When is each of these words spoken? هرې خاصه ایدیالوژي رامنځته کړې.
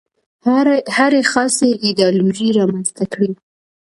هرې 0.95 1.21
خاصه 1.31 1.67
ایدیالوژي 1.85 2.49
رامنځته 2.59 3.03
کړې. 3.13 3.31